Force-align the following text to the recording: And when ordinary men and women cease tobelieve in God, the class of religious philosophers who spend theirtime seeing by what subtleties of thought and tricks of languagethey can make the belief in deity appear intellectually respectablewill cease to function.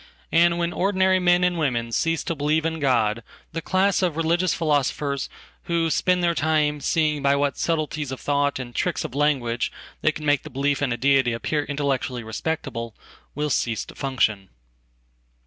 And 0.31 0.57
when 0.57 0.73
ordinary 0.73 1.19
men 1.19 1.43
and 1.43 1.59
women 1.59 1.91
cease 1.91 2.23
tobelieve 2.23 2.65
in 2.65 2.79
God, 2.79 3.21
the 3.51 3.61
class 3.61 4.01
of 4.01 4.17
religious 4.17 4.51
philosophers 4.51 5.29
who 5.65 5.91
spend 5.91 6.23
theirtime 6.23 6.81
seeing 6.81 7.21
by 7.21 7.35
what 7.35 7.55
subtleties 7.55 8.11
of 8.11 8.19
thought 8.19 8.57
and 8.57 8.73
tricks 8.73 9.03
of 9.03 9.11
languagethey 9.11 9.69
can 10.15 10.25
make 10.25 10.41
the 10.41 10.49
belief 10.49 10.81
in 10.81 10.89
deity 10.89 11.33
appear 11.33 11.65
intellectually 11.65 12.23
respectablewill 12.23 13.51
cease 13.51 13.85
to 13.85 13.93
function. 13.93 14.49